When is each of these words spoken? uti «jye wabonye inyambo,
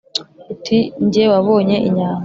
uti 0.53 0.77
«jye 1.11 1.23
wabonye 1.31 1.75
inyambo, 1.87 2.19